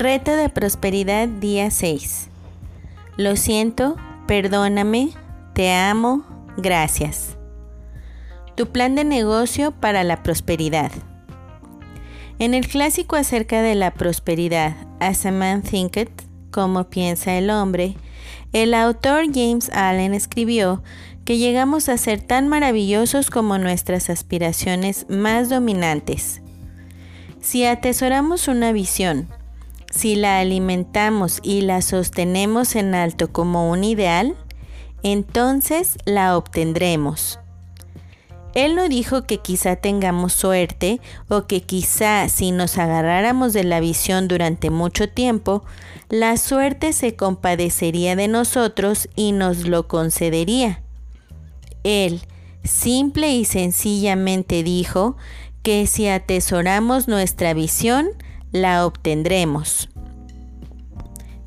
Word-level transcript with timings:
Reto 0.00 0.34
de 0.34 0.48
prosperidad 0.48 1.28
día 1.28 1.70
6. 1.70 2.30
Lo 3.18 3.36
siento, 3.36 3.96
perdóname, 4.26 5.10
te 5.52 5.74
amo, 5.74 6.24
gracias. 6.56 7.36
Tu 8.54 8.66
plan 8.68 8.94
de 8.94 9.04
negocio 9.04 9.72
para 9.72 10.02
la 10.02 10.22
prosperidad. 10.22 10.90
En 12.38 12.54
el 12.54 12.66
clásico 12.66 13.14
acerca 13.14 13.60
de 13.60 13.74
la 13.74 13.90
prosperidad, 13.90 14.74
As 15.00 15.26
a 15.26 15.32
Man 15.32 15.60
Thinketh, 15.60 16.22
como 16.50 16.84
piensa 16.84 17.34
el 17.34 17.50
hombre, 17.50 17.94
el 18.54 18.72
autor 18.72 19.26
James 19.26 19.68
Allen 19.74 20.14
escribió 20.14 20.82
que 21.26 21.36
llegamos 21.36 21.90
a 21.90 21.98
ser 21.98 22.22
tan 22.22 22.48
maravillosos 22.48 23.28
como 23.28 23.58
nuestras 23.58 24.08
aspiraciones 24.08 25.04
más 25.10 25.50
dominantes. 25.50 26.40
Si 27.42 27.66
atesoramos 27.66 28.48
una 28.48 28.72
visión, 28.72 29.28
si 29.90 30.14
la 30.14 30.38
alimentamos 30.38 31.40
y 31.42 31.62
la 31.62 31.82
sostenemos 31.82 32.76
en 32.76 32.94
alto 32.94 33.32
como 33.32 33.70
un 33.70 33.84
ideal, 33.84 34.36
entonces 35.02 35.98
la 36.04 36.36
obtendremos. 36.36 37.40
Él 38.54 38.74
no 38.74 38.88
dijo 38.88 39.26
que 39.26 39.38
quizá 39.38 39.76
tengamos 39.76 40.32
suerte 40.32 41.00
o 41.28 41.46
que 41.46 41.62
quizá 41.62 42.28
si 42.28 42.50
nos 42.50 42.78
agarráramos 42.78 43.52
de 43.52 43.64
la 43.64 43.78
visión 43.80 44.26
durante 44.26 44.70
mucho 44.70 45.08
tiempo, 45.08 45.64
la 46.08 46.36
suerte 46.36 46.92
se 46.92 47.14
compadecería 47.14 48.16
de 48.16 48.26
nosotros 48.26 49.08
y 49.14 49.32
nos 49.32 49.68
lo 49.68 49.86
concedería. 49.86 50.82
Él 51.84 52.22
simple 52.64 53.32
y 53.32 53.44
sencillamente 53.44 54.64
dijo 54.64 55.16
que 55.62 55.86
si 55.86 56.08
atesoramos 56.08 57.06
nuestra 57.06 57.54
visión, 57.54 58.08
la 58.52 58.86
obtendremos. 58.86 59.88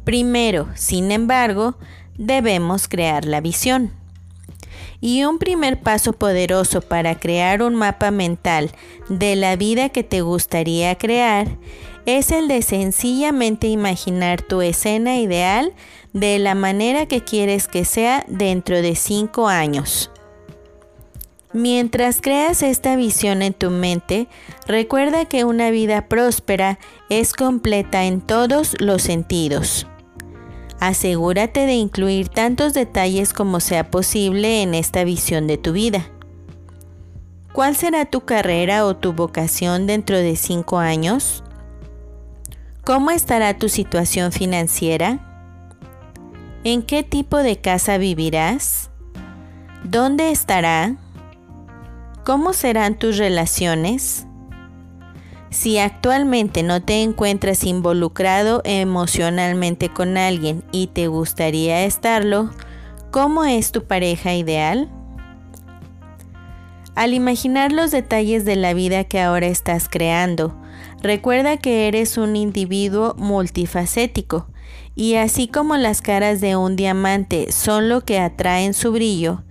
Primero, 0.03 0.67
sin 0.75 1.11
embargo, 1.11 1.75
debemos 2.17 2.87
crear 2.87 3.25
la 3.25 3.41
visión. 3.41 3.91
Y 4.99 5.23
un 5.25 5.37
primer 5.37 5.81
paso 5.81 6.13
poderoso 6.13 6.81
para 6.81 7.19
crear 7.19 7.61
un 7.61 7.75
mapa 7.75 8.11
mental 8.11 8.71
de 9.09 9.35
la 9.35 9.55
vida 9.55 9.89
que 9.89 10.03
te 10.03 10.21
gustaría 10.21 10.97
crear 10.97 11.57
es 12.05 12.31
el 12.31 12.47
de 12.47 12.61
sencillamente 12.61 13.67
imaginar 13.67 14.41
tu 14.41 14.61
escena 14.61 15.17
ideal 15.17 15.73
de 16.13 16.39
la 16.39 16.55
manera 16.55 17.05
que 17.05 17.21
quieres 17.21 17.67
que 17.67 17.85
sea 17.85 18.25
dentro 18.27 18.81
de 18.81 18.95
cinco 18.95 19.47
años. 19.47 20.12
Mientras 21.53 22.19
creas 22.19 22.63
esta 22.63 22.95
visión 22.95 23.43
en 23.43 23.53
tu 23.53 23.69
mente, 23.69 24.27
recuerda 24.65 25.25
que 25.25 25.45
una 25.45 25.69
vida 25.69 26.07
próspera 26.07 26.79
es 27.09 27.33
completa 27.33 28.05
en 28.05 28.21
todos 28.21 28.75
los 28.79 29.03
sentidos. 29.03 29.85
Asegúrate 30.79 31.67
de 31.67 31.75
incluir 31.75 32.27
tantos 32.27 32.73
detalles 32.73 33.33
como 33.33 33.59
sea 33.59 33.91
posible 33.91 34.63
en 34.63 34.73
esta 34.73 35.03
visión 35.03 35.45
de 35.45 35.59
tu 35.59 35.73
vida. 35.73 36.09
¿Cuál 37.53 37.75
será 37.75 38.05
tu 38.05 38.21
carrera 38.21 38.85
o 38.87 38.95
tu 38.95 39.13
vocación 39.13 39.85
dentro 39.85 40.17
de 40.17 40.35
cinco 40.35 40.79
años? 40.79 41.43
¿Cómo 42.83 43.11
estará 43.11 43.59
tu 43.59 43.69
situación 43.69 44.31
financiera? 44.31 45.29
¿En 46.63 46.81
qué 46.81 47.03
tipo 47.03 47.37
de 47.37 47.57
casa 47.57 47.99
vivirás? 47.99 48.89
¿Dónde 49.83 50.31
estará? 50.31 50.97
¿Cómo 52.23 52.53
serán 52.53 52.97
tus 52.97 53.17
relaciones? 53.17 54.25
Si 55.49 55.77
actualmente 55.77 56.63
no 56.63 56.81
te 56.81 57.03
encuentras 57.03 57.65
involucrado 57.65 58.61
emocionalmente 58.63 59.89
con 59.89 60.15
alguien 60.15 60.63
y 60.71 60.87
te 60.87 61.07
gustaría 61.07 61.83
estarlo, 61.83 62.49
¿cómo 63.11 63.43
es 63.43 63.73
tu 63.73 63.83
pareja 63.83 64.33
ideal? 64.35 64.89
Al 66.95 67.13
imaginar 67.13 67.73
los 67.73 67.91
detalles 67.91 68.45
de 68.45 68.55
la 68.55 68.73
vida 68.73 69.03
que 69.03 69.19
ahora 69.19 69.47
estás 69.47 69.89
creando, 69.89 70.55
recuerda 71.01 71.57
que 71.57 71.89
eres 71.89 72.17
un 72.17 72.37
individuo 72.37 73.15
multifacético 73.17 74.47
y 74.95 75.15
así 75.15 75.49
como 75.49 75.75
las 75.75 76.01
caras 76.01 76.39
de 76.39 76.55
un 76.55 76.77
diamante 76.77 77.51
son 77.51 77.89
lo 77.89 77.99
que 77.99 78.19
atraen 78.19 78.73
su 78.73 78.93
brillo, 78.93 79.43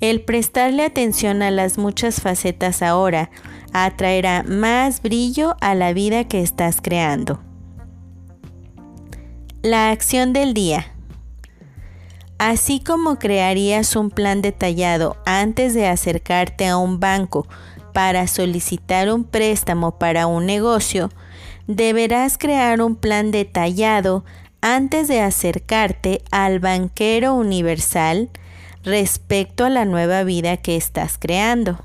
el 0.00 0.20
prestarle 0.20 0.84
atención 0.84 1.42
a 1.42 1.50
las 1.50 1.78
muchas 1.78 2.20
facetas 2.20 2.82
ahora 2.82 3.30
atraerá 3.72 4.44
más 4.44 5.02
brillo 5.02 5.56
a 5.60 5.74
la 5.74 5.92
vida 5.92 6.24
que 6.24 6.40
estás 6.40 6.80
creando. 6.80 7.40
La 9.62 9.90
acción 9.90 10.32
del 10.32 10.54
día. 10.54 10.92
Así 12.38 12.78
como 12.78 13.18
crearías 13.18 13.96
un 13.96 14.10
plan 14.10 14.40
detallado 14.40 15.16
antes 15.26 15.74
de 15.74 15.88
acercarte 15.88 16.68
a 16.68 16.76
un 16.76 17.00
banco 17.00 17.48
para 17.92 18.28
solicitar 18.28 19.12
un 19.12 19.24
préstamo 19.24 19.98
para 19.98 20.28
un 20.28 20.46
negocio, 20.46 21.10
deberás 21.66 22.38
crear 22.38 22.80
un 22.80 22.94
plan 22.94 23.32
detallado 23.32 24.24
antes 24.60 25.08
de 25.08 25.20
acercarte 25.20 26.22
al 26.30 26.60
banquero 26.60 27.34
universal 27.34 28.30
respecto 28.88 29.64
a 29.64 29.70
la 29.70 29.84
nueva 29.84 30.24
vida 30.24 30.56
que 30.56 30.76
estás 30.76 31.18
creando. 31.18 31.78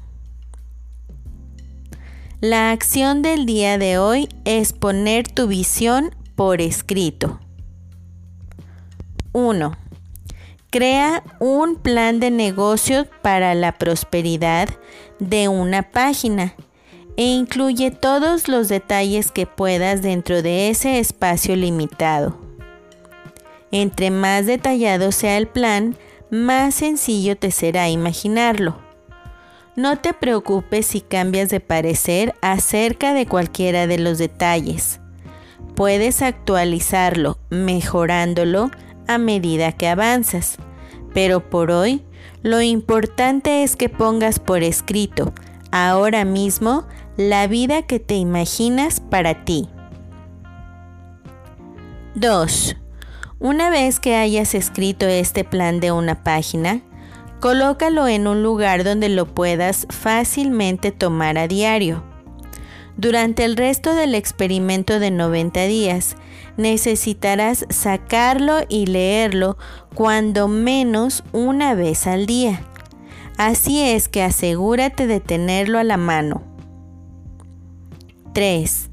La 2.40 2.72
acción 2.72 3.22
del 3.22 3.46
día 3.46 3.78
de 3.78 3.98
hoy 3.98 4.28
es 4.46 4.74
poner 4.74 5.28
tu 5.28 5.48
visión 5.48 6.16
por 6.36 6.62
escrito. 6.62 7.40
1. 9.34 9.78
Crea 10.70 11.24
un 11.40 11.76
plan 11.76 12.20
de 12.20 12.32
negocio 12.32 13.06
para 13.22 13.54
la 13.54 13.78
prosperidad 13.78 14.70
de 15.20 15.48
una 15.48 15.84
página 15.84 16.56
e 17.16 17.26
incluye 17.26 17.92
todos 17.92 18.48
los 18.48 18.70
detalles 18.70 19.32
que 19.32 19.46
puedas 19.46 20.02
dentro 20.02 20.42
de 20.42 20.70
ese 20.70 21.00
espacio 21.00 21.56
limitado. 21.56 22.38
Entre 23.72 24.12
más 24.12 24.46
detallado 24.46 25.12
sea 25.12 25.38
el 25.38 25.48
plan, 25.48 25.98
más 26.34 26.74
sencillo 26.74 27.38
te 27.38 27.52
será 27.52 27.90
imaginarlo. 27.90 28.76
No 29.76 30.00
te 30.00 30.14
preocupes 30.14 30.88
si 30.88 31.02
cambias 31.02 31.50
de 31.50 31.60
parecer 31.60 32.34
acerca 32.42 33.14
de 33.14 33.28
cualquiera 33.28 33.86
de 33.86 34.00
los 34.00 34.18
detalles. 34.18 35.00
Puedes 35.76 36.24
actualizarlo, 36.24 37.38
mejorándolo 37.52 38.72
a 39.08 39.20
medida 39.20 39.74
que 39.74 39.88
avanzas. 39.88 40.58
Pero 41.14 41.52
por 41.52 41.70
hoy, 41.70 42.04
lo 42.42 42.62
importante 42.62 43.64
es 43.64 43.76
que 43.76 43.90
pongas 43.90 44.40
por 44.40 44.64
escrito, 44.64 45.34
ahora 45.72 46.26
mismo, 46.26 46.88
la 47.16 47.46
vida 47.46 47.84
que 47.84 48.00
te 48.00 48.16
imaginas 48.16 49.00
para 49.00 49.46
ti. 49.46 49.70
2. 52.16 52.76
Una 53.44 53.70
vez 53.70 54.00
que 54.00 54.16
hayas 54.16 54.56
escrito 54.56 55.06
este 55.06 55.44
plan 55.44 55.82
de 55.82 55.92
una 55.92 56.24
página, 56.24 56.80
Colócalo 57.42 58.08
en 58.08 58.26
un 58.26 58.42
lugar 58.42 58.86
donde 58.86 59.10
lo 59.10 59.26
puedas 59.26 59.86
fácilmente 59.90 60.94
tomar 60.94 61.38
a 61.38 61.50
diario. 61.50 62.02
Durante 62.96 63.44
el 63.44 63.58
resto 63.58 63.96
del 63.96 64.16
experimento 64.16 64.98
de 64.98 65.12
90 65.12 65.66
días, 65.66 66.16
necesitarás 66.56 67.66
sacarlo 67.68 68.60
y 68.70 68.86
leerlo 68.86 69.58
cuando 69.94 70.48
menos 70.48 71.26
una 71.34 71.76
vez 71.76 72.08
al 72.08 72.28
día. 72.28 72.62
Así 73.38 73.82
es 73.82 74.08
que 74.08 74.24
asegúrate 74.24 75.06
de 75.06 75.20
tenerlo 75.20 75.80
a 75.80 75.84
la 75.84 75.98
mano. 75.98 76.44
3. 78.34 78.93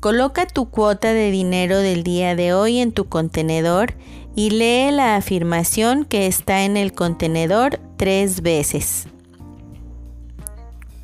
Coloca 0.00 0.46
tu 0.46 0.70
cuota 0.70 1.12
de 1.12 1.30
dinero 1.30 1.78
del 1.78 2.02
día 2.02 2.34
de 2.34 2.54
hoy 2.54 2.78
en 2.78 2.92
tu 2.92 3.10
contenedor 3.10 3.92
y 4.34 4.48
lee 4.48 4.90
la 4.90 5.16
afirmación 5.16 6.06
que 6.06 6.26
está 6.26 6.64
en 6.64 6.78
el 6.78 6.94
contenedor 6.94 7.78
tres 7.98 8.40
veces. 8.40 9.06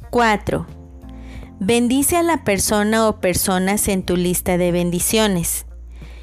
4. 0.09 0.67
Bendice 1.61 2.17
a 2.17 2.23
la 2.23 2.43
persona 2.43 3.07
o 3.07 3.21
personas 3.21 3.89
en 3.89 4.03
tu 4.03 4.17
lista 4.17 4.57
de 4.57 4.73
bendiciones. 4.73 5.67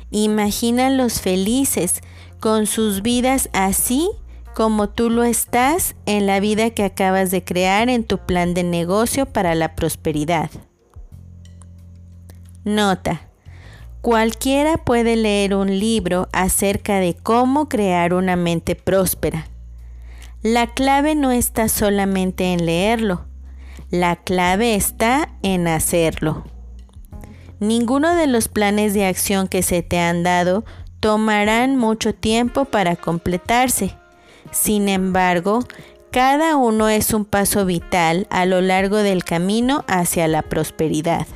Imagínalos 0.10 1.22
felices 1.22 2.02
con 2.40 2.66
sus 2.66 3.04
vidas 3.04 3.50
así 3.54 4.10
como 4.56 4.90
tú 4.90 5.12
lo 5.12 5.24
estás 5.24 5.96
en 6.08 6.26
la 6.26 6.40
vida 6.40 6.72
que 6.72 6.84
acabas 6.84 7.30
de 7.30 7.44
crear 7.44 7.90
en 7.90 8.04
tu 8.04 8.18
plan 8.18 8.56
de 8.56 8.64
negocio 8.64 9.28
para 9.28 9.54
la 9.54 9.76
prosperidad. 9.76 10.50
Nota. 12.66 13.28
Cualquiera 14.02 14.78
puede 14.78 15.16
leer 15.16 15.54
un 15.54 15.80
libro 15.80 16.30
acerca 16.32 17.00
de 17.00 17.14
cómo 17.14 17.68
crear 17.68 18.14
una 18.14 18.36
mente 18.36 18.76
próspera. 18.76 19.48
La 20.42 20.74
clave 20.74 21.16
no 21.16 21.32
está 21.32 21.68
solamente 21.68 22.54
en 22.54 22.66
leerlo, 22.66 23.26
la 23.90 24.16
clave 24.16 24.76
está 24.76 25.30
en 25.42 25.68
hacerlo. 25.68 26.44
Ninguno 27.60 28.16
de 28.16 28.28
los 28.28 28.48
planes 28.48 28.94
de 28.94 29.06
acción 29.06 29.48
que 29.48 29.62
se 29.62 29.84
te 29.84 30.00
han 30.00 30.24
dado 30.24 30.66
tomarán 31.00 31.78
mucho 31.78 32.14
tiempo 32.14 32.66
para 32.66 32.96
completarse. 32.96 33.96
Sin 34.52 34.90
embargo, 34.90 35.60
cada 36.12 36.56
uno 36.56 36.90
es 36.90 37.14
un 37.14 37.26
paso 37.26 37.66
vital 37.66 38.28
a 38.30 38.46
lo 38.46 38.62
largo 38.62 38.98
del 38.98 39.24
camino 39.24 39.84
hacia 39.88 40.28
la 40.28 40.44
prosperidad. 40.44 41.28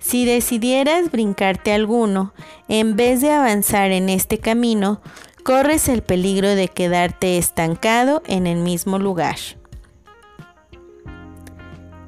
Si 0.00 0.24
decidieras 0.24 1.10
brincarte 1.10 1.72
alguno, 1.72 2.32
en 2.68 2.96
vez 2.96 3.20
de 3.20 3.30
avanzar 3.30 3.90
en 3.90 4.08
este 4.08 4.38
camino, 4.38 5.02
corres 5.44 5.88
el 5.88 6.02
peligro 6.02 6.48
de 6.48 6.68
quedarte 6.68 7.36
estancado 7.36 8.22
en 8.26 8.46
el 8.46 8.58
mismo 8.58 8.98
lugar. 8.98 9.36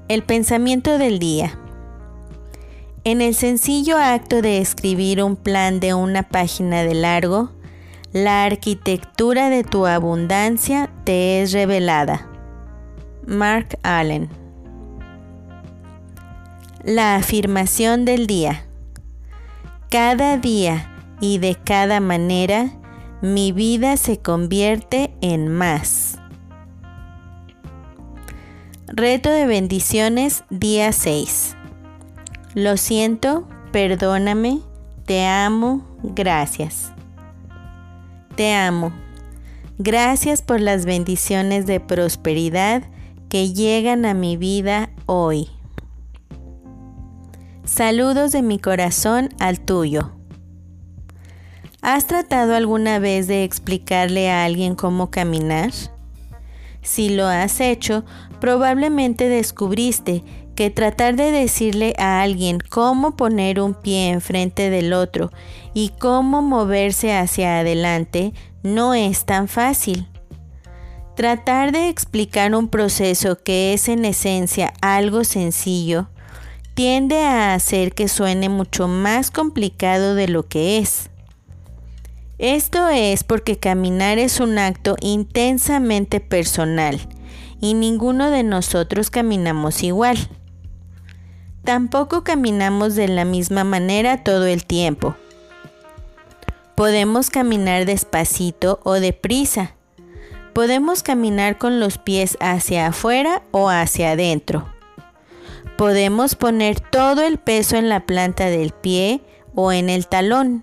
El 0.08 0.22
pensamiento 0.22 0.98
del 0.98 1.18
día. 1.18 1.58
En 3.04 3.20
el 3.20 3.34
sencillo 3.34 3.98
acto 3.98 4.42
de 4.42 4.58
escribir 4.58 5.22
un 5.22 5.36
plan 5.36 5.78
de 5.78 5.92
una 5.92 6.22
página 6.22 6.84
de 6.84 6.94
largo, 6.94 7.50
la 8.12 8.44
arquitectura 8.44 9.50
de 9.50 9.64
tu 9.64 9.86
abundancia 9.86 10.90
te 11.04 11.42
es 11.42 11.52
revelada. 11.52 12.28
Mark 13.26 13.78
Allen. 13.82 14.41
La 16.84 17.14
afirmación 17.14 18.04
del 18.04 18.26
día. 18.26 18.66
Cada 19.88 20.36
día 20.36 20.92
y 21.20 21.38
de 21.38 21.54
cada 21.54 22.00
manera, 22.00 22.72
mi 23.20 23.52
vida 23.52 23.96
se 23.96 24.18
convierte 24.18 25.14
en 25.20 25.46
más. 25.46 26.18
Reto 28.88 29.30
de 29.30 29.46
bendiciones, 29.46 30.42
día 30.50 30.90
6. 30.90 31.54
Lo 32.56 32.76
siento, 32.76 33.46
perdóname, 33.70 34.58
te 35.06 35.24
amo, 35.24 35.86
gracias. 36.02 36.90
Te 38.34 38.54
amo. 38.54 38.92
Gracias 39.78 40.42
por 40.42 40.60
las 40.60 40.84
bendiciones 40.84 41.64
de 41.64 41.78
prosperidad 41.78 42.82
que 43.28 43.52
llegan 43.52 44.04
a 44.04 44.14
mi 44.14 44.36
vida 44.36 44.90
hoy. 45.06 45.51
Saludos 47.74 48.32
de 48.32 48.42
mi 48.42 48.58
corazón 48.58 49.30
al 49.40 49.58
tuyo. 49.58 50.12
¿Has 51.80 52.06
tratado 52.06 52.54
alguna 52.54 52.98
vez 52.98 53.28
de 53.28 53.44
explicarle 53.44 54.30
a 54.30 54.44
alguien 54.44 54.74
cómo 54.74 55.10
caminar? 55.10 55.70
Si 56.82 57.08
lo 57.08 57.26
has 57.26 57.60
hecho, 57.60 58.04
probablemente 58.42 59.30
descubriste 59.30 60.22
que 60.54 60.68
tratar 60.68 61.16
de 61.16 61.32
decirle 61.32 61.94
a 61.96 62.20
alguien 62.20 62.58
cómo 62.60 63.16
poner 63.16 63.58
un 63.58 63.72
pie 63.72 64.10
enfrente 64.10 64.68
del 64.68 64.92
otro 64.92 65.30
y 65.72 65.92
cómo 65.98 66.42
moverse 66.42 67.16
hacia 67.16 67.60
adelante 67.60 68.34
no 68.62 68.92
es 68.92 69.24
tan 69.24 69.48
fácil. 69.48 70.06
Tratar 71.16 71.72
de 71.72 71.88
explicar 71.88 72.54
un 72.54 72.68
proceso 72.68 73.42
que 73.42 73.72
es 73.72 73.88
en 73.88 74.04
esencia 74.04 74.74
algo 74.82 75.24
sencillo 75.24 76.11
tiende 76.74 77.18
a 77.24 77.54
hacer 77.54 77.92
que 77.94 78.08
suene 78.08 78.48
mucho 78.48 78.88
más 78.88 79.30
complicado 79.30 80.14
de 80.14 80.28
lo 80.28 80.48
que 80.48 80.78
es. 80.78 81.10
Esto 82.38 82.88
es 82.88 83.24
porque 83.24 83.58
caminar 83.58 84.18
es 84.18 84.40
un 84.40 84.58
acto 84.58 84.96
intensamente 85.00 86.20
personal 86.20 87.00
y 87.60 87.74
ninguno 87.74 88.30
de 88.30 88.42
nosotros 88.42 89.10
caminamos 89.10 89.82
igual. 89.82 90.18
Tampoco 91.62 92.24
caminamos 92.24 92.96
de 92.96 93.06
la 93.06 93.24
misma 93.24 93.62
manera 93.62 94.24
todo 94.24 94.46
el 94.46 94.64
tiempo. 94.64 95.14
Podemos 96.74 97.30
caminar 97.30 97.84
despacito 97.84 98.80
o 98.82 98.94
deprisa. 98.94 99.76
Podemos 100.54 101.04
caminar 101.04 101.58
con 101.58 101.78
los 101.78 101.98
pies 101.98 102.36
hacia 102.40 102.88
afuera 102.88 103.42
o 103.52 103.68
hacia 103.70 104.12
adentro. 104.12 104.71
Podemos 105.76 106.34
poner 106.34 106.80
todo 106.80 107.22
el 107.22 107.38
peso 107.38 107.76
en 107.76 107.88
la 107.88 108.06
planta 108.06 108.46
del 108.46 108.72
pie 108.72 109.22
o 109.54 109.72
en 109.72 109.88
el 109.88 110.06
talón. 110.06 110.62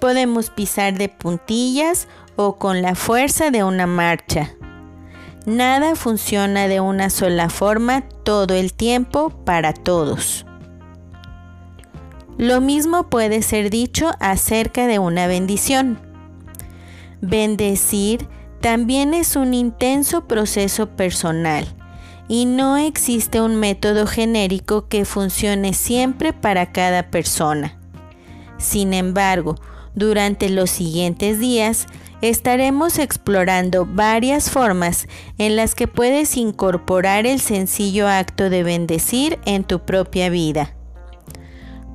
Podemos 0.00 0.50
pisar 0.50 0.94
de 0.98 1.08
puntillas 1.08 2.08
o 2.36 2.56
con 2.56 2.82
la 2.82 2.94
fuerza 2.94 3.50
de 3.50 3.64
una 3.64 3.86
marcha. 3.86 4.54
Nada 5.46 5.94
funciona 5.94 6.68
de 6.68 6.80
una 6.80 7.10
sola 7.10 7.48
forma 7.48 8.02
todo 8.22 8.54
el 8.54 8.72
tiempo 8.72 9.30
para 9.30 9.72
todos. 9.72 10.46
Lo 12.38 12.60
mismo 12.60 13.08
puede 13.08 13.42
ser 13.42 13.70
dicho 13.70 14.10
acerca 14.20 14.86
de 14.86 14.98
una 14.98 15.26
bendición. 15.26 15.98
Bendecir 17.20 18.28
también 18.60 19.14
es 19.14 19.36
un 19.36 19.54
intenso 19.54 20.26
proceso 20.26 20.88
personal 20.96 21.66
y 22.32 22.46
no 22.46 22.78
existe 22.78 23.42
un 23.42 23.56
método 23.56 24.06
genérico 24.06 24.88
que 24.88 25.04
funcione 25.04 25.74
siempre 25.74 26.32
para 26.32 26.72
cada 26.72 27.10
persona. 27.10 27.78
Sin 28.56 28.94
embargo, 28.94 29.56
durante 29.94 30.48
los 30.48 30.70
siguientes 30.70 31.38
días 31.38 31.84
estaremos 32.22 32.98
explorando 32.98 33.84
varias 33.84 34.48
formas 34.48 35.08
en 35.36 35.56
las 35.56 35.74
que 35.74 35.88
puedes 35.88 36.38
incorporar 36.38 37.26
el 37.26 37.38
sencillo 37.38 38.08
acto 38.08 38.48
de 38.48 38.62
bendecir 38.62 39.38
en 39.44 39.62
tu 39.62 39.80
propia 39.80 40.30
vida. 40.30 40.74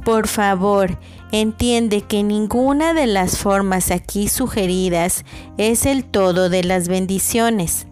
Por 0.05 0.27
favor, 0.27 0.99
entiende 1.31 2.01
que 2.01 2.21
ninguna 2.21 2.93
de 2.93 3.07
las 3.07 3.39
formas 3.39 3.89
aquí 3.89 4.27
sugeridas 4.27 5.25
es 5.57 5.87
el 5.87 6.05
todo 6.05 6.49
de 6.49 6.63
las 6.63 6.89
bendiciones. 6.89 7.86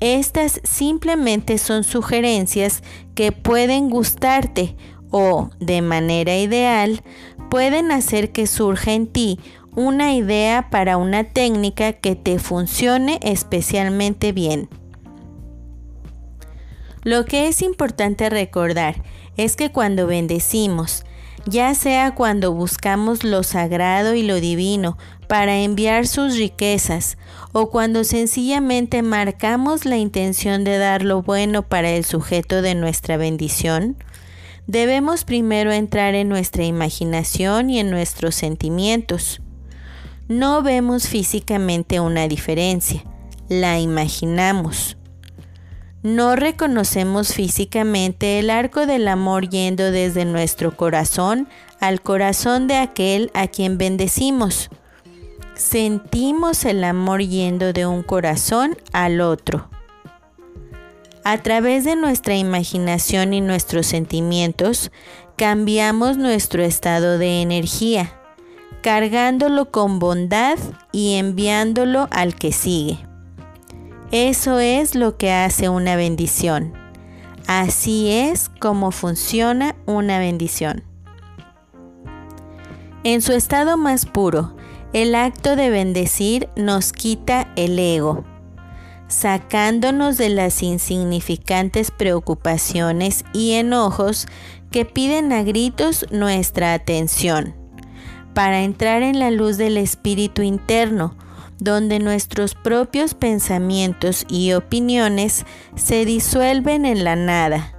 Estas 0.00 0.60
simplemente 0.64 1.56
son 1.58 1.82
sugerencias 1.82 2.82
que 3.14 3.32
pueden 3.32 3.88
gustarte 3.88 4.76
o, 5.10 5.50
de 5.58 5.80
manera 5.80 6.36
ideal, 6.36 7.02
pueden 7.48 7.90
hacer 7.92 8.32
que 8.32 8.46
surja 8.46 8.92
en 8.92 9.06
ti 9.06 9.38
una 9.74 10.14
idea 10.14 10.68
para 10.70 10.96
una 10.96 11.24
técnica 11.24 11.94
que 11.94 12.16
te 12.16 12.38
funcione 12.38 13.20
especialmente 13.22 14.32
bien. 14.32 14.68
Lo 17.02 17.24
que 17.24 17.48
es 17.48 17.62
importante 17.62 18.28
recordar 18.28 19.02
es 19.36 19.54
que 19.54 19.70
cuando 19.70 20.06
bendecimos, 20.06 21.04
ya 21.46 21.74
sea 21.74 22.14
cuando 22.14 22.52
buscamos 22.52 23.22
lo 23.22 23.44
sagrado 23.44 24.14
y 24.14 24.22
lo 24.22 24.40
divino 24.40 24.98
para 25.26 25.58
enviar 25.58 26.06
sus 26.06 26.36
riquezas, 26.36 27.18
o 27.52 27.70
cuando 27.70 28.04
sencillamente 28.04 29.02
marcamos 29.02 29.84
la 29.84 29.96
intención 29.96 30.64
de 30.64 30.78
dar 30.78 31.02
lo 31.02 31.22
bueno 31.22 31.62
para 31.62 31.90
el 31.90 32.04
sujeto 32.04 32.62
de 32.62 32.74
nuestra 32.74 33.16
bendición, 33.16 33.96
debemos 34.66 35.24
primero 35.24 35.72
entrar 35.72 36.14
en 36.14 36.28
nuestra 36.28 36.64
imaginación 36.64 37.70
y 37.70 37.80
en 37.80 37.90
nuestros 37.90 38.34
sentimientos 38.34 39.40
no 40.28 40.60
vemos 40.60 41.06
físicamente 41.06 42.00
una 42.00 42.26
diferencia, 42.26 43.04
la 43.48 43.78
imaginamos. 43.78 44.96
No 46.02 46.34
reconocemos 46.34 47.32
físicamente 47.32 48.40
el 48.40 48.50
arco 48.50 48.86
del 48.86 49.06
amor 49.06 49.48
yendo 49.48 49.92
desde 49.92 50.24
nuestro 50.24 50.76
corazón 50.76 51.48
al 51.78 52.00
corazón 52.00 52.66
de 52.66 52.74
aquel 52.74 53.30
a 53.34 53.46
quien 53.46 53.78
bendecimos. 53.78 54.68
Sentimos 55.56 56.64
el 56.66 56.84
amor 56.84 57.22
yendo 57.22 57.72
de 57.72 57.86
un 57.86 58.02
corazón 58.02 58.76
al 58.92 59.20
otro. 59.20 59.68
A 61.24 61.38
través 61.38 61.84
de 61.84 61.96
nuestra 61.96 62.36
imaginación 62.36 63.32
y 63.32 63.40
nuestros 63.40 63.86
sentimientos, 63.86 64.92
cambiamos 65.36 66.18
nuestro 66.18 66.62
estado 66.62 67.18
de 67.18 67.42
energía 67.42 68.12
cargándolo 68.86 69.72
con 69.72 69.98
bondad 69.98 70.58
y 70.92 71.14
enviándolo 71.14 72.06
al 72.12 72.36
que 72.36 72.52
sigue. 72.52 72.98
Eso 74.12 74.60
es 74.60 74.94
lo 74.94 75.16
que 75.16 75.32
hace 75.32 75.68
una 75.68 75.96
bendición. 75.96 76.72
Así 77.48 78.12
es 78.12 78.48
como 78.60 78.92
funciona 78.92 79.74
una 79.86 80.20
bendición. 80.20 80.84
En 83.02 83.22
su 83.22 83.32
estado 83.32 83.76
más 83.76 84.06
puro, 84.06 84.54
el 84.96 85.14
acto 85.14 85.56
de 85.56 85.68
bendecir 85.68 86.48
nos 86.56 86.94
quita 86.94 87.52
el 87.54 87.78
ego, 87.78 88.24
sacándonos 89.08 90.16
de 90.16 90.30
las 90.30 90.62
insignificantes 90.62 91.90
preocupaciones 91.90 93.26
y 93.34 93.52
enojos 93.52 94.26
que 94.70 94.86
piden 94.86 95.34
a 95.34 95.42
gritos 95.42 96.06
nuestra 96.10 96.72
atención 96.72 97.54
para 98.32 98.62
entrar 98.62 99.02
en 99.02 99.18
la 99.18 99.30
luz 99.30 99.58
del 99.58 99.76
espíritu 99.76 100.40
interno, 100.40 101.14
donde 101.58 101.98
nuestros 101.98 102.54
propios 102.54 103.12
pensamientos 103.12 104.24
y 104.30 104.54
opiniones 104.54 105.44
se 105.74 106.06
disuelven 106.06 106.86
en 106.86 107.04
la 107.04 107.16
nada. 107.16 107.74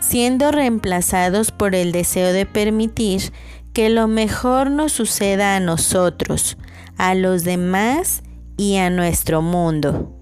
siendo 0.00 0.52
reemplazados 0.52 1.50
por 1.50 1.74
el 1.74 1.90
deseo 1.90 2.32
de 2.32 2.46
permitir 2.46 3.32
que 3.76 3.90
lo 3.90 4.08
mejor 4.08 4.70
nos 4.70 4.92
suceda 4.92 5.54
a 5.54 5.60
nosotros, 5.60 6.56
a 6.96 7.14
los 7.14 7.44
demás 7.44 8.22
y 8.56 8.76
a 8.76 8.88
nuestro 8.88 9.42
mundo. 9.42 10.16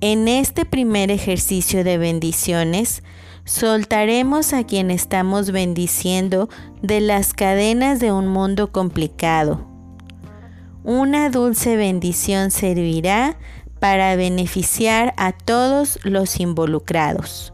En 0.00 0.26
este 0.26 0.64
primer 0.64 1.10
ejercicio 1.10 1.84
de 1.84 1.98
bendiciones, 1.98 3.02
soltaremos 3.44 4.54
a 4.54 4.64
quien 4.64 4.90
estamos 4.90 5.50
bendiciendo 5.50 6.48
de 6.80 7.02
las 7.02 7.34
cadenas 7.34 8.00
de 8.00 8.10
un 8.10 8.26
mundo 8.26 8.72
complicado. 8.72 9.68
Una 10.84 11.28
dulce 11.28 11.76
bendición 11.76 12.50
servirá 12.50 13.36
para 13.80 14.16
beneficiar 14.16 15.12
a 15.18 15.32
todos 15.32 15.98
los 16.04 16.40
involucrados. 16.40 17.52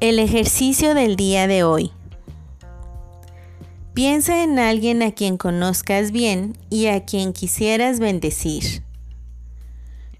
El 0.00 0.18
ejercicio 0.18 0.92
del 0.94 1.16
día 1.16 1.46
de 1.46 1.64
hoy. 1.64 1.90
Piensa 3.94 4.42
en 4.42 4.58
alguien 4.58 5.02
a 5.02 5.12
quien 5.12 5.36
conozcas 5.36 6.12
bien 6.12 6.56
y 6.70 6.86
a 6.86 7.04
quien 7.04 7.34
quisieras 7.34 8.00
bendecir. 8.00 8.82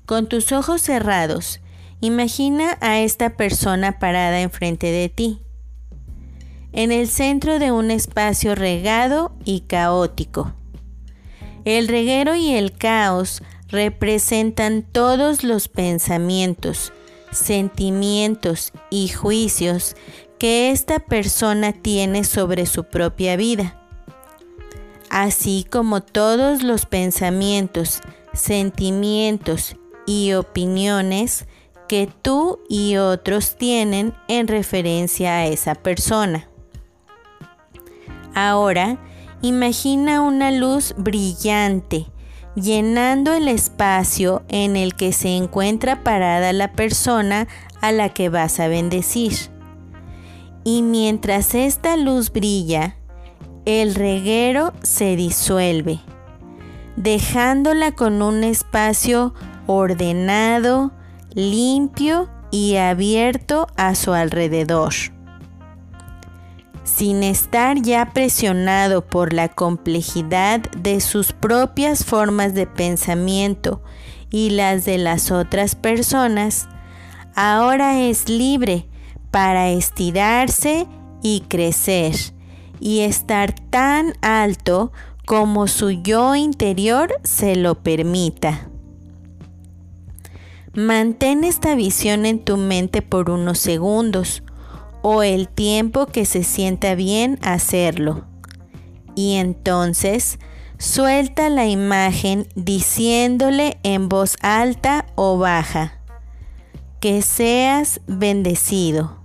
Con 0.05 0.29
tus 0.29 0.53
ojos 0.53 0.83
cerrados, 0.83 1.61
imagina 2.03 2.77
a 2.83 3.01
esta 3.01 3.31
persona 3.31 3.99
parada 3.99 4.43
enfrente 4.43 4.89
de 4.89 5.09
ti, 5.09 5.41
en 6.73 6.93
el 6.93 7.09
centro 7.09 7.59
de 7.59 7.73
un 7.73 7.91
espacio 7.91 8.55
regado 8.55 9.33
y 9.45 9.61
caótico. 9.61 10.53
El 11.65 11.89
reguero 11.89 12.35
y 12.35 12.53
el 12.53 12.73
caos 12.73 13.43
representan 13.69 14.83
todos 14.83 15.45
los 15.45 15.69
pensamientos, 15.69 16.93
sentimientos 17.33 18.73
y 18.91 19.09
juicios 19.09 19.97
que 20.39 20.71
esta 20.71 21.01
persona 21.01 21.73
tiene 21.73 22.25
sobre 22.25 22.67
su 22.67 22.85
propia 22.85 23.37
vida, 23.37 23.81
así 25.11 25.67
como 25.69 26.03
todos 26.03 26.63
los 26.63 26.87
pensamientos, 26.87 28.01
sentimientos 28.33 29.77
y 30.07 30.33
opiniones 30.33 31.47
que 31.89 32.09
tú 32.23 32.61
y 32.69 32.97
otros 32.97 33.57
tienen 33.57 34.15
en 34.29 34.49
referencia 34.49 35.37
a 35.37 35.47
esa 35.47 35.75
persona. 35.75 36.49
Ahora, 38.35 38.99
imagina 39.43 40.23
una 40.23 40.51
luz 40.51 40.95
brillante 40.97 42.07
llenando 42.55 43.33
el 43.33 43.49
espacio 43.49 44.43
en 44.49 44.77
el 44.77 44.95
que 44.95 45.13
se 45.13 45.37
encuentra 45.37 46.03
parada 46.03 46.53
la 46.53 46.73
persona 46.73 47.49
a 47.81 47.93
la 47.93 48.11
que 48.11 48.29
vas 48.29 48.61
a 48.61 48.69
bendecir. 48.69 49.33
Y 50.65 50.83
mientras 50.83 51.55
esta 51.55 51.97
luz 51.97 52.33
brilla, 52.33 52.97
el 53.65 53.95
reguero 53.95 54.73
se 54.83 55.17
disuelve, 55.17 56.01
dejándola 56.97 57.93
con 57.93 58.23
un 58.23 58.45
espacio 58.45 59.35
ordenado, 59.67 60.93
limpio 61.35 62.29
y 62.51 62.77
abierto 62.77 63.67
a 63.77 63.95
su 63.95 64.13
alrededor 64.13 64.93
sin 66.95 67.23
estar 67.23 67.81
ya 67.81 68.11
presionado 68.13 69.07
por 69.07 69.33
la 69.33 69.49
complejidad 69.49 70.61
de 70.77 71.01
sus 71.01 71.33
propias 71.33 72.05
formas 72.05 72.55
de 72.55 72.67
pensamiento 72.67 73.83
y 74.31 74.51
las 74.51 74.85
de 74.85 74.99
las 74.99 75.31
otras 75.31 75.75
personas, 75.75 76.69
ahora 77.35 78.01
es 78.01 78.29
libre 78.29 78.87
para 79.31 79.71
estirarse 79.71 80.87
y 81.23 81.45
crecer 81.49 82.15
y 82.79 83.01
estar 83.01 83.55
tan 83.71 84.15
alto 84.21 84.93
como 85.25 85.69
su 85.69 85.91
yo 85.91 86.35
interior 86.35 87.15
se 87.23 87.57
lo 87.57 87.83
permita. 87.83 88.69
Mantén 90.75 91.45
esta 91.45 91.75
visión 91.75 92.27
en 92.27 92.45
tu 92.45 92.57
mente 92.57 93.03
por 93.03 93.31
unos 93.31 93.59
segundos 93.59 94.43
o 95.03 95.23
el 95.23 95.49
tiempo 95.49 96.07
que 96.07 96.25
se 96.25 96.45
sienta 96.45 96.95
bien 96.95 97.39
hacerlo. 97.43 98.25
Y 99.15 99.35
entonces 99.35 100.39
suelta 100.79 101.49
la 101.51 101.67
imagen 101.67 102.49
diciéndole 102.55 103.79
en 103.83 104.09
voz 104.09 104.37
alta 104.41 105.07
o 105.17 105.37
baja, 105.39 106.01
que 107.01 107.21
seas 107.21 108.01
bendecido. 108.07 109.19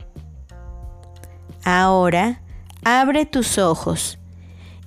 Ahora 1.63 2.41
abre 2.83 3.25
tus 3.25 3.57
ojos, 3.57 4.19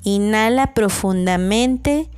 inhala 0.02 0.74
profundamente 0.74 2.08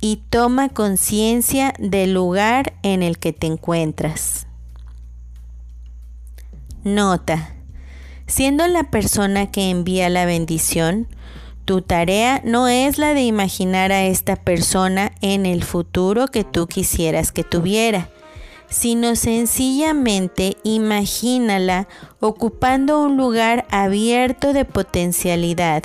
y 0.00 0.22
toma 0.30 0.68
conciencia 0.68 1.74
del 1.78 2.14
lugar 2.14 2.74
en 2.82 3.02
el 3.02 3.18
que 3.18 3.32
te 3.32 3.46
encuentras. 3.46 4.46
Nota 6.84 7.59
Siendo 8.30 8.68
la 8.68 8.84
persona 8.84 9.50
que 9.50 9.70
envía 9.70 10.08
la 10.08 10.24
bendición, 10.24 11.08
tu 11.64 11.82
tarea 11.82 12.40
no 12.44 12.68
es 12.68 12.96
la 12.96 13.12
de 13.12 13.22
imaginar 13.22 13.90
a 13.90 14.04
esta 14.04 14.36
persona 14.36 15.10
en 15.20 15.46
el 15.46 15.64
futuro 15.64 16.28
que 16.28 16.44
tú 16.44 16.68
quisieras 16.68 17.32
que 17.32 17.42
tuviera, 17.42 18.08
sino 18.68 19.16
sencillamente 19.16 20.56
imagínala 20.62 21.88
ocupando 22.20 23.02
un 23.02 23.16
lugar 23.16 23.66
abierto 23.68 24.52
de 24.52 24.64
potencialidad 24.64 25.82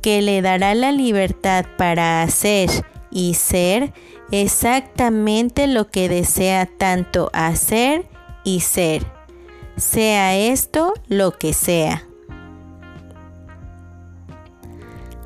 que 0.00 0.22
le 0.22 0.42
dará 0.42 0.76
la 0.76 0.92
libertad 0.92 1.66
para 1.76 2.22
hacer 2.22 2.70
y 3.10 3.34
ser 3.34 3.92
exactamente 4.30 5.66
lo 5.66 5.88
que 5.88 6.08
desea 6.08 6.66
tanto 6.66 7.30
hacer 7.32 8.08
y 8.44 8.60
ser 8.60 9.19
sea 9.80 10.36
esto 10.36 10.94
lo 11.08 11.32
que 11.32 11.52
sea. 11.52 12.06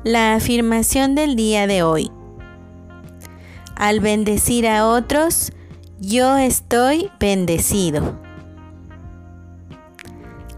La 0.03 0.35
afirmación 0.35 1.15
del 1.15 1.35
día 1.35 1.67
de 1.67 1.83
hoy. 1.83 2.11
Al 3.75 3.99
bendecir 3.99 4.67
a 4.67 4.87
otros, 4.87 5.51
yo 5.99 6.37
estoy 6.37 7.11
bendecido. 7.19 8.17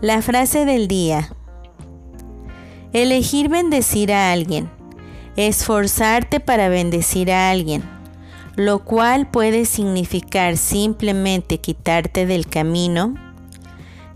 La 0.02 0.22
frase 0.22 0.66
del 0.66 0.88
día. 0.88 1.34
Elegir 2.94 3.50
bendecir 3.50 4.14
a 4.14 4.32
alguien. 4.32 4.70
Esforzarte 5.36 6.40
para 6.40 6.70
bendecir 6.70 7.32
a 7.32 7.52
alguien, 7.52 7.84
lo 8.56 8.84
cual 8.84 9.30
puede 9.30 9.66
significar 9.66 10.58
simplemente 10.58 11.60
quitarte 11.60 12.26
del 12.26 12.48
camino 12.48 13.27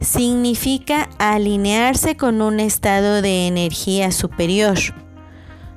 significa 0.01 1.09
alinearse 1.19 2.17
con 2.17 2.41
un 2.41 2.59
estado 2.59 3.21
de 3.21 3.47
energía 3.47 4.11
superior, 4.11 4.77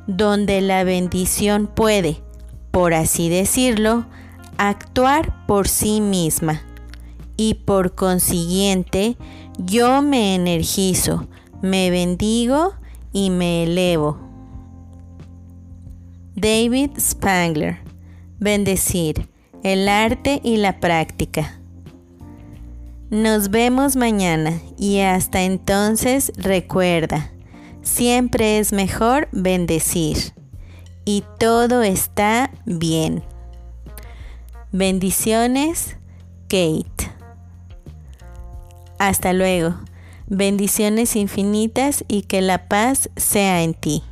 donde 0.06 0.60
la 0.60 0.82
bendición 0.82 1.66
puede, 1.66 2.22
por 2.70 2.94
así 2.94 3.28
decirlo, 3.28 4.06
actuar 4.56 5.46
por 5.46 5.68
sí 5.68 6.00
misma. 6.00 6.62
Y 7.36 7.54
por 7.54 7.94
consiguiente, 7.94 9.16
yo 9.58 10.02
me 10.02 10.34
energizo, 10.34 11.26
me 11.62 11.90
bendigo 11.90 12.74
y 13.12 13.30
me 13.30 13.64
elevo. 13.64 14.18
David 16.34 16.90
Spangler. 16.98 17.78
Bendecir, 18.40 19.28
el 19.62 19.88
arte 19.88 20.40
y 20.42 20.56
la 20.56 20.80
práctica. 20.80 21.60
Nos 23.10 23.50
vemos 23.50 23.96
mañana 23.96 24.60
y 24.78 25.00
hasta 25.00 25.42
entonces 25.42 26.32
recuerda, 26.36 27.30
siempre 27.82 28.58
es 28.58 28.72
mejor 28.72 29.28
bendecir 29.30 30.32
y 31.04 31.22
todo 31.38 31.82
está 31.82 32.50
bien. 32.64 33.22
Bendiciones, 34.72 35.96
Kate. 36.48 37.12
Hasta 38.98 39.32
luego. 39.32 39.74
Bendiciones 40.26 41.14
infinitas 41.14 42.04
y 42.08 42.22
que 42.22 42.40
la 42.40 42.68
paz 42.68 43.10
sea 43.16 43.62
en 43.62 43.74
ti. 43.74 44.02